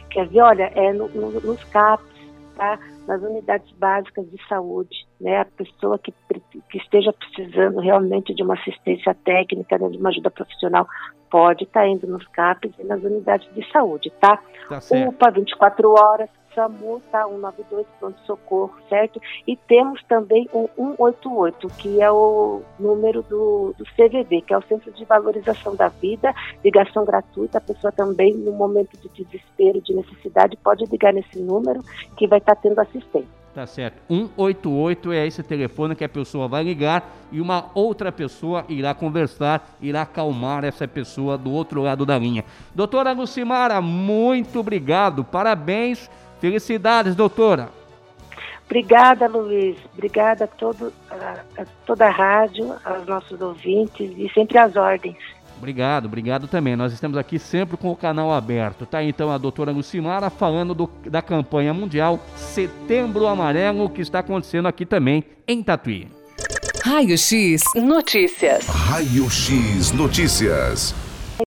Quer 0.10 0.28
ver, 0.28 0.42
olha, 0.42 0.72
é 0.74 0.94
no, 0.94 1.10
no, 1.10 1.42
nos 1.42 1.62
CAPs, 1.66 2.08
tá? 2.56 2.80
Nas 3.08 3.22
unidades 3.22 3.72
básicas 3.78 4.30
de 4.30 4.38
saúde, 4.48 5.08
né? 5.20 5.40
A 5.40 5.46
pessoa 5.46 5.98
que, 5.98 6.14
que 6.70 6.78
esteja 6.78 7.14
precisando 7.14 7.80
realmente 7.80 8.34
de 8.36 8.44
uma 8.44 8.56
assistência 8.56 9.16
técnica, 9.16 9.78
né, 9.78 9.90
de 9.90 9.98
uma 9.98 10.10
ajuda 10.10 10.30
profissional, 10.30 10.86
pode 11.30 11.64
estar 11.64 11.82
tá 11.82 11.88
indo 11.88 12.06
nos 12.06 12.28
CAPs 12.28 12.72
e 12.78 12.84
nas 12.84 13.02
unidades 13.02 13.48
de 13.54 13.72
saúde, 13.72 14.12
tá? 14.20 14.40
tá 14.70 14.80
UPA 15.08 15.32
24 15.32 15.90
horas, 15.92 16.30
SAMU, 16.58 17.02
tá? 17.12 17.26
192, 17.26 17.86
pronto-socorro, 18.00 18.74
certo? 18.90 19.22
E 19.46 19.56
temos 19.56 20.04
também 20.06 20.50
o 20.52 20.68
188, 20.76 21.68
que 21.78 22.02
é 22.02 22.12
o 22.12 22.64
número 22.80 23.22
do, 23.22 23.76
do 23.78 23.86
CVV, 23.86 24.42
que 24.42 24.54
é 24.54 24.58
o 24.58 24.64
Centro 24.64 24.92
de 24.92 25.06
Valorização 25.06 25.76
da 25.76 25.90
Vida, 25.90 26.34
ligação 26.64 27.06
gratuita, 27.06 27.60
a 27.60 27.62
pessoa 27.62 27.92
também, 27.92 28.34
no 28.34 28.52
momento 28.52 28.98
de 28.98 29.24
desespero, 29.24 29.80
de 29.82 29.94
necessidade, 29.94 30.58
pode 30.58 30.84
ligar 30.86 31.14
nesse 31.14 31.40
número 31.40 31.82
que 32.18 32.28
vai 32.28 32.40
estar 32.40 32.56
tá 32.56 32.62
tendo 32.62 32.80
assistência. 32.80 33.38
Tá 33.58 33.66
certo. 33.66 34.00
188 34.08 35.12
é 35.14 35.26
esse 35.26 35.42
telefone 35.42 35.96
que 35.96 36.04
a 36.04 36.10
pessoa 36.10 36.48
vai 36.48 36.64
ligar 36.64 37.12
e 37.32 37.42
uma 37.42 37.72
outra 37.74 38.12
pessoa 38.12 38.64
irá 38.70 38.94
conversar, 38.94 39.76
irá 39.82 40.04
acalmar 40.04 40.64
essa 40.64 40.88
pessoa 40.88 41.40
do 41.40 41.52
outro 41.52 41.82
lado 41.82 42.06
da 42.06 42.20
linha. 42.20 42.46
Doutora 42.76 43.14
Lucimara, 43.14 43.82
muito 43.82 44.60
obrigado. 44.60 45.24
Parabéns 45.24 46.08
Felicidades, 46.40 47.16
doutora. 47.16 47.70
Obrigada, 48.66 49.28
Luiz. 49.28 49.78
Obrigada 49.94 50.44
a, 50.44 50.48
todo, 50.48 50.92
a, 51.10 51.62
a 51.62 51.66
toda 51.86 52.08
a 52.08 52.12
rádio, 52.12 52.76
aos 52.84 53.06
nossos 53.08 53.40
ouvintes 53.42 54.12
e 54.18 54.30
sempre 54.34 54.58
às 54.58 54.76
ordens. 54.76 55.18
Obrigado, 55.58 56.06
obrigado 56.06 56.48
também. 56.48 56.76
Nós 56.76 56.94
estamos 56.94 57.18
aqui 57.18 57.40
sempre 57.40 57.78
com 57.78 57.90
o 57.92 57.96
canal 57.96 58.32
aberto. 58.32 58.86
Tá 58.86 59.04
então 59.04 59.32
a 59.32 59.38
doutora 59.38 59.72
Lucimara 59.72 60.30
falando 60.30 60.76
do, 60.76 60.90
da 61.06 61.22
campanha 61.22 61.74
mundial 61.74 62.20
Setembro 62.36 63.26
Amarelo 63.26 63.90
que 63.90 64.02
está 64.02 64.20
acontecendo 64.20 64.68
aqui 64.68 64.86
também 64.86 65.24
em 65.48 65.64
Tatuí. 65.64 66.10
Raio 66.84 67.18
X 67.18 67.64
Notícias. 67.76 68.68
Raio 68.68 69.30
X 69.30 69.92
Notícias. 69.92 71.07